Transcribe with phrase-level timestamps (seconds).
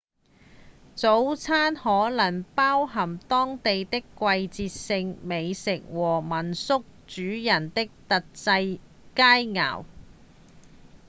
[0.95, 8.79] 早餐可能包含當地的季節性美食或民宿主人的特製
[9.13, 9.85] 佳餚